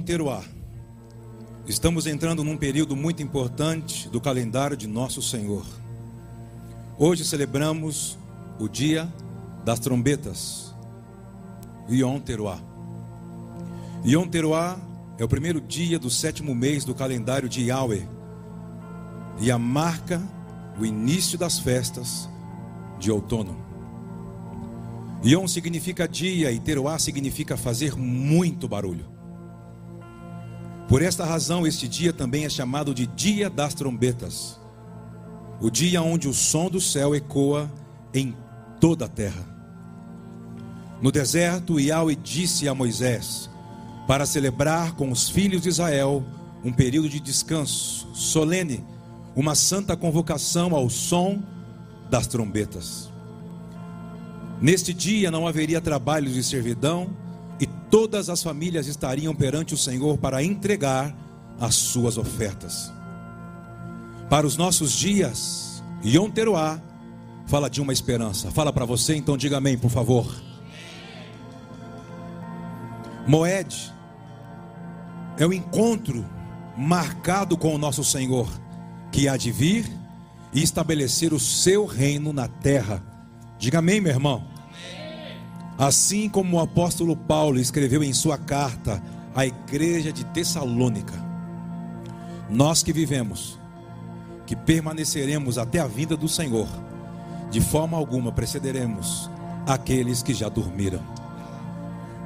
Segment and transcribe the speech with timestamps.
[0.00, 0.44] Yom Teruah.
[1.66, 5.64] Estamos entrando num período muito importante do calendário de nosso Senhor.
[6.98, 8.18] Hoje celebramos
[8.58, 9.12] o dia
[9.62, 10.74] das trombetas,
[11.90, 12.60] Yom Teruah.
[14.04, 14.78] Yom Teruah
[15.18, 18.08] é o primeiro dia do sétimo mês do calendário de Yahweh
[19.38, 20.22] e a marca
[20.78, 22.26] o início das festas
[22.98, 23.54] de outono.
[25.22, 29.19] Yom significa dia e Teruah significa fazer muito barulho.
[30.90, 34.60] Por esta razão, este dia também é chamado de Dia das Trombetas
[35.60, 37.70] o dia onde o som do céu ecoa
[38.14, 38.34] em
[38.80, 39.44] toda a terra.
[41.02, 43.50] No deserto, Yahweh disse a Moisés
[44.06, 46.24] para celebrar com os filhos de Israel
[46.64, 48.84] um período de descanso solene,
[49.36, 51.42] uma santa convocação ao som
[52.10, 53.10] das trombetas.
[54.60, 57.10] Neste dia não haveria trabalhos de servidão
[57.90, 61.14] todas as famílias estariam perante o Senhor para entregar
[61.58, 62.92] as suas ofertas.
[64.28, 66.80] Para os nossos dias, Yom Teruah
[67.46, 68.50] fala de uma esperança.
[68.50, 70.24] Fala para você, então diga amém, por favor.
[73.26, 73.92] Moed
[75.36, 76.24] é o encontro
[76.76, 78.48] marcado com o nosso Senhor,
[79.10, 79.90] que há de vir
[80.52, 83.02] e estabelecer o seu reino na terra.
[83.58, 84.49] Diga amém, meu irmão.
[85.80, 89.02] Assim como o apóstolo Paulo escreveu em sua carta
[89.34, 91.14] à igreja de Tessalônica,
[92.50, 93.58] nós que vivemos,
[94.44, 96.68] que permaneceremos até a vinda do Senhor,
[97.50, 99.30] de forma alguma precederemos
[99.66, 101.00] aqueles que já dormiram,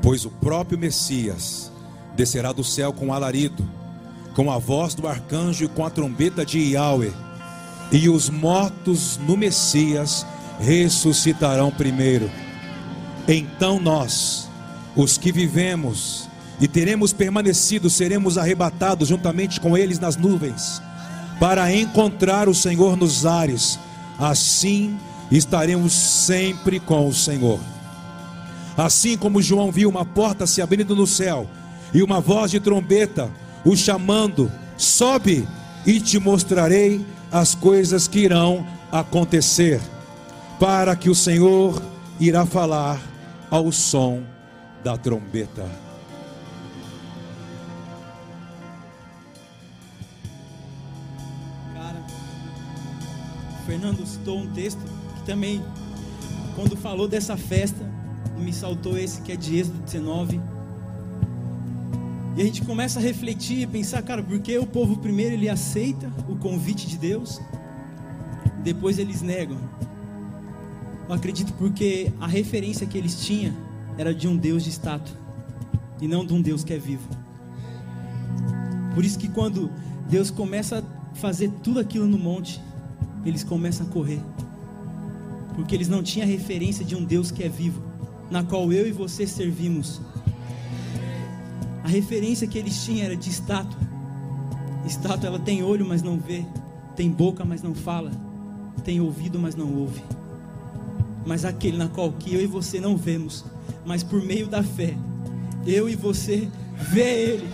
[0.00, 1.70] pois o próprio Messias
[2.16, 3.68] descerá do céu com alarido,
[4.34, 7.12] com a voz do arcanjo e com a trombeta de Yahweh,
[7.92, 10.24] e os mortos no Messias
[10.58, 12.30] ressuscitarão primeiro.
[13.26, 14.48] Então nós,
[14.96, 16.28] os que vivemos
[16.60, 20.82] e teremos permanecido, seremos arrebatados juntamente com eles nas nuvens,
[21.40, 23.78] para encontrar o Senhor nos ares.
[24.18, 24.98] Assim
[25.30, 27.58] estaremos sempre com o Senhor.
[28.76, 31.46] Assim como João viu uma porta se abrindo no céu
[31.92, 33.30] e uma voz de trombeta
[33.64, 35.46] o chamando: sobe
[35.86, 39.80] e te mostrarei as coisas que irão acontecer,
[40.58, 41.82] para que o Senhor
[42.20, 43.11] irá falar
[43.52, 44.22] ao som
[44.82, 45.70] da trombeta.
[51.74, 52.02] Cara,
[53.60, 54.80] o Fernando citou um texto
[55.16, 55.62] que também,
[56.56, 57.84] quando falou dessa festa,
[58.38, 60.40] me saltou esse que é de Êxodo 19.
[62.34, 66.10] E a gente começa a refletir e pensar, cara, porque o povo primeiro ele aceita
[66.26, 67.38] o convite de Deus,
[68.64, 69.58] depois eles negam.
[71.08, 73.54] Eu acredito porque a referência que eles tinham
[73.98, 75.16] era de um Deus de estátua
[76.00, 77.08] e não de um Deus que é vivo.
[78.94, 79.70] Por isso que quando
[80.08, 82.60] Deus começa a fazer tudo aquilo no monte,
[83.24, 84.20] eles começam a correr.
[85.54, 87.82] Porque eles não tinham referência de um Deus que é vivo,
[88.30, 90.00] na qual eu e você servimos.
[91.84, 93.80] A referência que eles tinham era de estátua.
[94.86, 96.44] Estátua ela tem olho, mas não vê,
[96.96, 98.10] tem boca, mas não fala,
[98.82, 100.02] tem ouvido, mas não ouve.
[101.24, 103.44] Mas aquele na qual que eu e você não vemos,
[103.84, 104.96] mas por meio da fé,
[105.66, 106.48] eu e você
[106.90, 107.48] vê ele.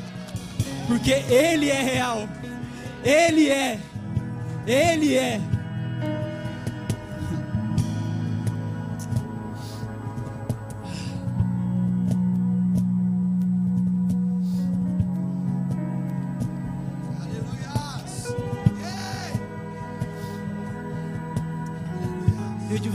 [0.86, 2.28] Porque ele é real.
[3.04, 3.78] Ele é.
[4.66, 5.40] Ele é.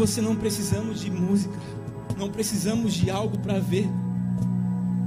[0.06, 1.58] Você não precisamos de música,
[2.18, 3.90] não precisamos de algo para ver.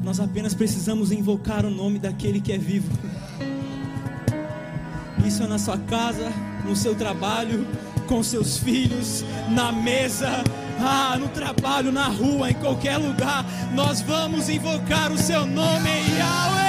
[0.03, 2.91] Nós apenas precisamos invocar o nome daquele que é vivo.
[5.23, 6.33] Isso é na sua casa,
[6.65, 7.67] no seu trabalho,
[8.07, 10.43] com seus filhos, na mesa,
[10.81, 13.45] ah, no trabalho, na rua, em qualquer lugar.
[13.75, 16.66] Nós vamos invocar o seu nome, Yahweh.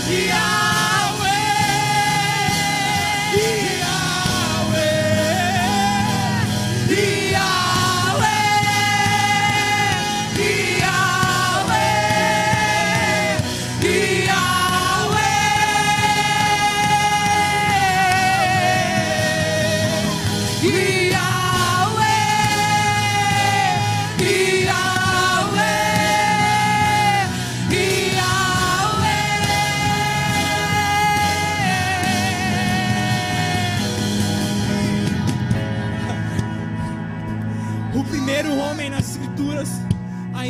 [0.00, 0.10] Vamos.
[0.10, 0.49] Yahweh.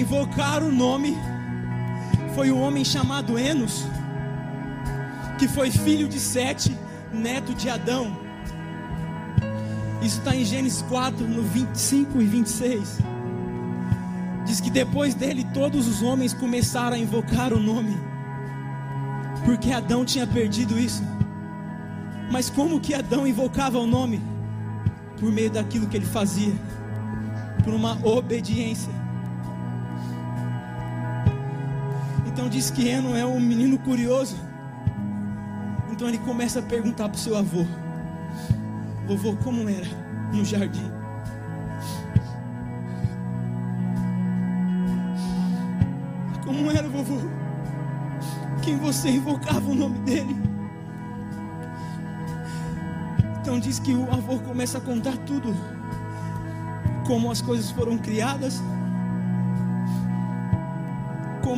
[0.01, 1.17] Invocar o nome
[2.35, 3.85] foi o homem chamado Enos,
[5.39, 6.77] que foi filho de Sete,
[7.13, 8.17] neto de Adão.
[10.01, 12.99] Isso está em Gênesis 4, no 25 e 26.
[14.47, 17.97] Diz que depois dele todos os homens começaram a invocar o nome,
[19.45, 21.03] porque Adão tinha perdido isso.
[22.31, 24.23] Mas como que Adão invocava o nome?
[25.19, 26.55] Por meio daquilo que ele fazia,
[27.63, 29.00] por uma obediência.
[32.41, 34.35] Então diz que Eno é um menino curioso.
[35.93, 37.67] Então ele começa a perguntar para o seu avô:
[39.07, 39.87] Vovô, como era
[40.33, 40.91] no jardim?
[46.47, 47.19] Como era, vovô?
[48.63, 50.35] Quem você invocava o nome dele?
[53.39, 55.55] Então diz que o avô começa a contar tudo.
[57.07, 58.63] Como as coisas foram criadas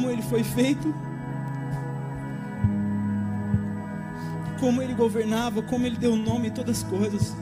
[0.02, 0.93] como ele foi feito,
[4.58, 7.37] como ele governava, como ele deu nome a todas as coisas.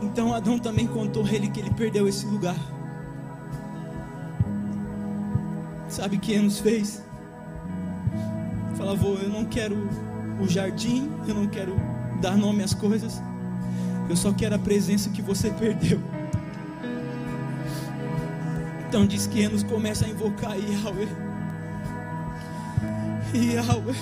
[0.00, 2.56] Então Adão também contou a ele que ele perdeu esse lugar.
[5.88, 7.04] Sabe o que Enos fez?
[8.76, 9.76] Fala, avô, eu não quero
[10.40, 11.76] o jardim, eu não quero
[12.22, 13.20] dar nome às coisas,
[14.08, 16.00] eu só quero a presença que você perdeu.
[18.90, 21.06] Então diz que Enos começa a invocar Yahweh.
[23.32, 23.94] Yahweh.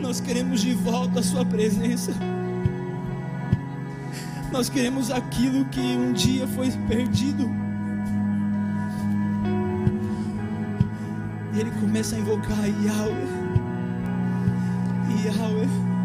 [0.00, 2.10] Nós queremos de volta a sua presença.
[4.50, 7.48] Nós queremos aquilo que um dia foi perdido.
[11.54, 13.28] E ele começa a invocar Yahweh.
[15.24, 15.95] Yahweh.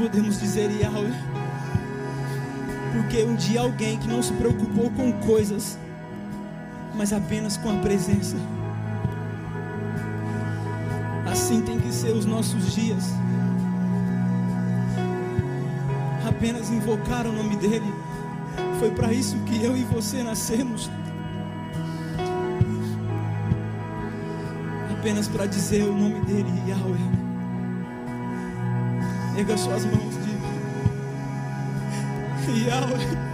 [0.00, 1.12] Podemos dizer Yahweh.
[2.94, 5.78] Porque um dia alguém que não se preocupou com coisas,
[6.94, 8.36] mas apenas com a presença.
[11.30, 13.04] Assim tem que ser os nossos dias.
[16.26, 17.94] Apenas invocar o nome dEle.
[18.78, 20.90] Foi para isso que eu e você nascemos.
[24.98, 27.19] Apenas para dizer o nome dEle, Yahweh.
[29.36, 30.48] Erga suas mãos, diga.
[32.66, 33.29] Yahweh.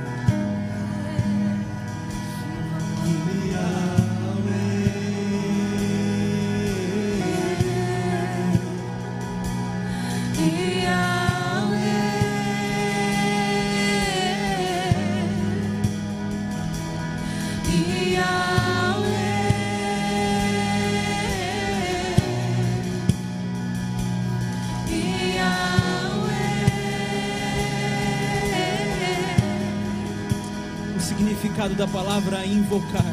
[31.36, 33.04] Significado da palavra invocar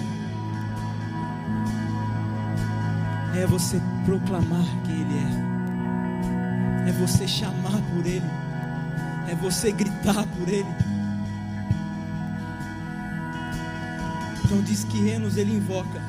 [3.35, 5.17] é você proclamar quem Ele
[6.85, 8.25] é, é você chamar por Ele,
[9.27, 10.69] é você gritar por Ele.
[14.45, 16.01] Então diz que Enos ele invoca.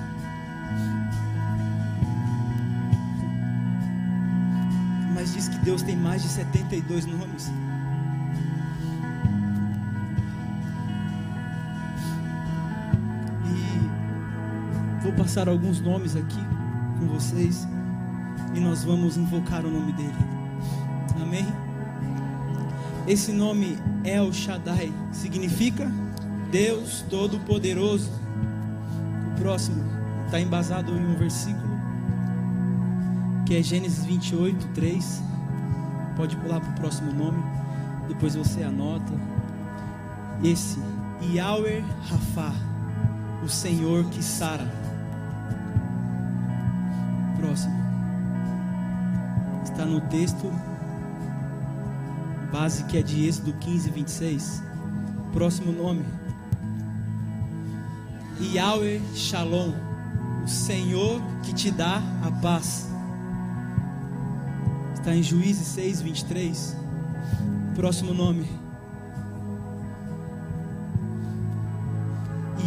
[5.15, 7.51] Mas diz que Deus tem mais de 72 nomes.
[15.25, 16.39] Passar alguns nomes aqui
[17.01, 17.67] com vocês
[18.55, 20.15] e nós vamos invocar o nome dele.
[21.19, 21.47] Amém?
[23.09, 25.91] Esse nome El Shaddai significa
[26.51, 28.13] Deus Todo-Poderoso.
[29.33, 29.83] O próximo
[30.27, 31.75] está embasado em um versículo
[33.47, 35.23] que é Gênesis 28, 3.
[36.19, 37.43] Pode pular para o próximo nome,
[38.09, 39.15] depois você anota.
[40.43, 40.79] Esse,
[41.33, 42.53] Yahweh Rafa,
[43.43, 44.84] o Senhor que sara
[49.85, 50.51] Está no texto
[52.51, 54.63] base que é de Êxodo 15, 26.
[55.31, 56.03] Próximo nome.
[58.41, 59.75] Yahweh Shalom,
[60.43, 62.89] o Senhor que te dá a paz.
[64.95, 66.77] Está em Juízes 6, 23.
[67.75, 68.49] Próximo nome.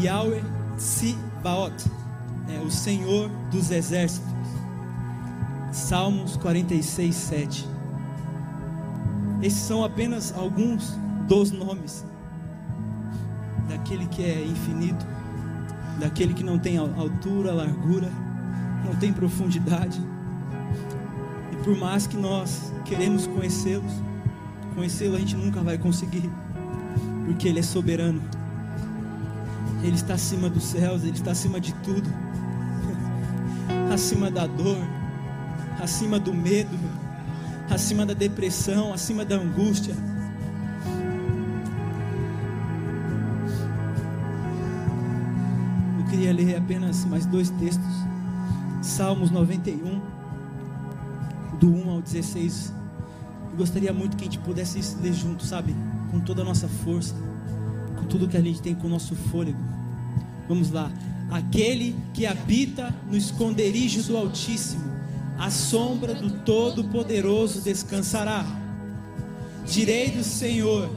[0.03, 0.43] Yahweh
[0.77, 1.83] Sibaot,
[2.47, 4.36] é o Senhor dos exércitos.
[5.77, 7.69] Salmos 46, 7.
[9.43, 12.03] Esses são apenas alguns dos nomes
[13.69, 15.05] daquele que é infinito,
[15.99, 18.11] daquele que não tem altura, largura,
[18.83, 20.01] não tem profundidade.
[21.53, 23.93] E por mais que nós queremos conhecê-los,
[24.73, 26.29] conhecê-lo a gente nunca vai conseguir,
[27.25, 28.21] porque ele é soberano.
[29.83, 32.09] Ele está acima dos céus, ele está acima de tudo.
[33.93, 34.96] acima da dor,
[35.79, 36.77] acima do medo,
[37.69, 39.95] acima da depressão, acima da angústia.
[45.99, 47.85] Eu queria ler apenas mais dois textos.
[48.81, 50.01] Salmos 91,
[51.59, 52.73] do 1 ao 16.
[53.51, 55.75] Eu gostaria muito que a gente pudesse ler junto, sabe?
[56.11, 57.15] Com toda a nossa força,
[57.97, 59.59] com tudo que a gente tem com o nosso fôlego.
[60.47, 60.89] Vamos lá.
[61.29, 64.96] Aquele que habita no esconderijo do Altíssimo
[65.37, 68.45] a sombra do Todo-Poderoso descansará.
[69.65, 70.89] Direi do Senhor,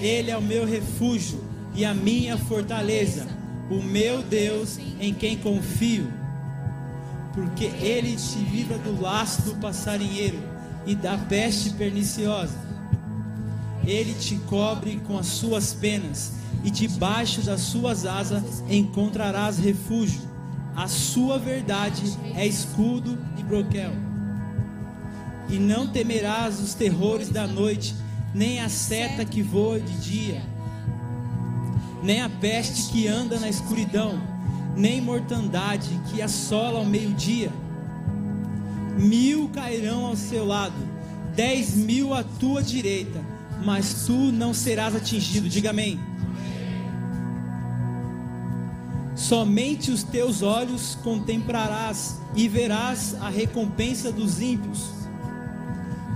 [0.00, 1.42] Ele é o meu refúgio
[1.74, 3.26] e a minha fortaleza,
[3.70, 6.12] o meu Deus em quem confio.
[7.34, 10.38] Porque Ele te livra do laço do passarinheiro
[10.86, 12.58] e da peste perniciosa.
[13.84, 16.32] Ele te cobre com as suas penas
[16.62, 20.29] e debaixo das suas asas encontrarás refúgio.
[20.80, 22.02] A sua verdade
[22.34, 23.92] é escudo e broquel.
[25.50, 27.94] E não temerás os terrores da noite,
[28.34, 30.40] nem a seta que voa de dia,
[32.02, 34.18] nem a peste que anda na escuridão,
[34.74, 37.52] nem mortandade que assola ao meio-dia.
[38.98, 40.72] Mil cairão ao seu lado,
[41.36, 43.20] dez mil à tua direita,
[43.62, 45.46] mas tu não serás atingido.
[45.46, 46.00] Diga amém.
[49.20, 54.90] Somente os teus olhos contemplarás e verás a recompensa dos ímpios,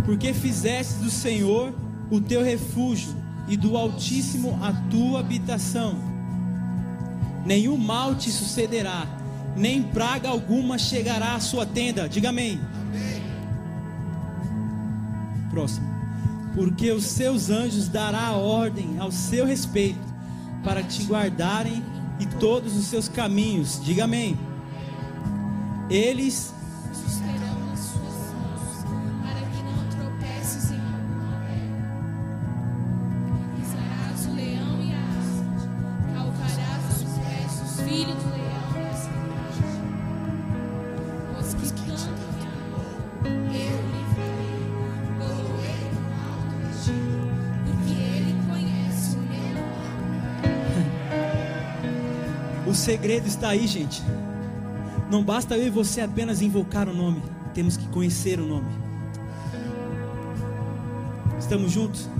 [0.06, 1.74] porque fizeste do Senhor
[2.10, 3.14] o teu refúgio
[3.46, 5.96] e do Altíssimo a tua habitação.
[7.44, 9.06] Nenhum mal te sucederá,
[9.54, 12.08] nem praga alguma chegará à sua tenda.
[12.08, 12.58] Diga amém.
[12.88, 13.22] amém.
[15.50, 15.86] Próximo.
[16.54, 20.14] Porque os seus anjos dará ordem ao seu respeito
[20.64, 21.82] para te guardarem
[22.18, 23.80] e todos os seus caminhos.
[23.82, 24.38] Diga amém.
[25.90, 26.53] Eles
[52.74, 54.02] O segredo está aí, gente.
[55.08, 57.22] Não basta eu e você apenas invocar o nome,
[57.54, 58.66] temos que conhecer o nome.
[61.38, 62.10] Estamos juntos?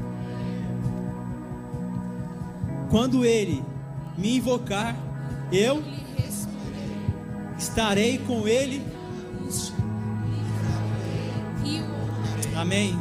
[2.89, 3.65] Quando ele
[4.17, 4.97] me invocar,
[5.51, 5.83] eu
[7.59, 8.81] estarei com ele.
[12.55, 12.97] Amém.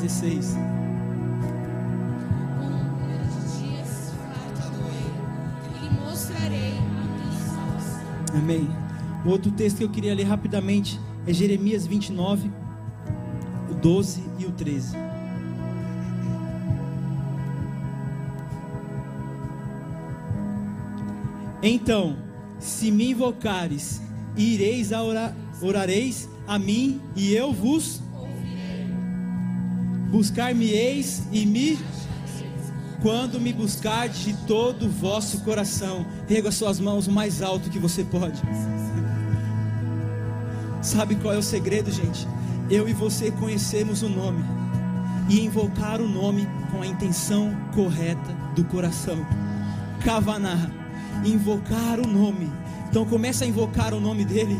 [0.00, 0.54] 16.
[8.34, 8.68] Amém.
[9.24, 12.50] O outro texto que eu queria ler rapidamente é Jeremias 29,
[13.70, 14.96] o 12 e o 13.
[21.62, 22.16] Então,
[22.58, 24.00] se me invocares,
[24.36, 28.00] ireis a orar, orareis a mim e eu vos
[30.10, 31.78] buscar-me-eis e me
[33.02, 37.78] quando me buscar de todo o vosso coração, rega suas mãos o mais alto que
[37.78, 38.40] você pode.
[40.82, 42.26] Sabe qual é o segredo, gente?
[42.70, 44.44] Eu e você conhecemos o nome
[45.28, 49.26] e invocar o nome com a intenção correta do coração.
[50.04, 50.70] Kavaná,
[51.24, 52.50] invocar o nome.
[52.88, 54.58] Então começa a invocar o nome dele.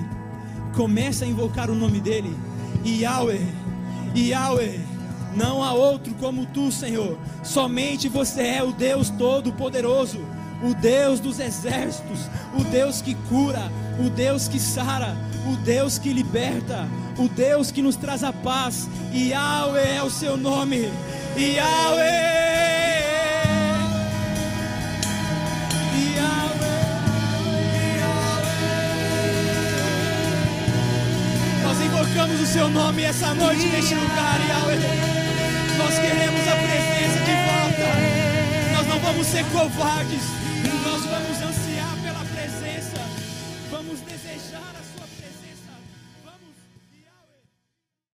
[0.75, 2.37] Começa a invocar o nome dele.
[2.85, 3.47] Yahweh,
[4.17, 4.90] Yahweh.
[5.35, 7.19] Não há outro como tu, Senhor.
[7.43, 10.19] Somente você é o Deus Todo-Poderoso,
[10.63, 12.21] o Deus dos exércitos,
[12.59, 15.17] o Deus que cura, o Deus que sara,
[15.51, 18.89] o Deus que liberta, o Deus que nos traz a paz.
[19.15, 20.91] Yahweh é o seu nome.
[21.37, 22.41] Yahweh.
[31.63, 35.20] Nós invocamos o seu nome essa noite neste lugar, Yahweh.
[35.91, 38.77] Nós queremos a presença de volta.
[38.77, 40.40] Nós não vamos ser covardes.